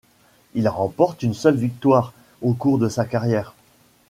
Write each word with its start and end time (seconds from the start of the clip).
Il 0.55 0.67
remporte 0.67 1.21
une 1.21 1.35
seule 1.35 1.57
victoire 1.57 2.11
au 2.41 2.53
cours 2.53 2.79
de 2.79 2.89
sa 2.89 3.05
carrière. 3.05 3.53